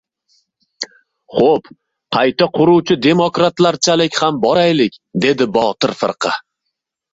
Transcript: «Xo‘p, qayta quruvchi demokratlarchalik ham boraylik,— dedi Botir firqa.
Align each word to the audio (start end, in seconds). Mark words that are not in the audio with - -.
«Xo‘p, 1.39 1.69
qayta 2.17 2.47
quruvchi 2.55 2.97
demokratlarchalik 3.09 4.19
ham 4.23 4.41
boraylik,— 4.49 4.99
dedi 5.29 5.51
Botir 5.61 5.97
firqa. 6.03 6.37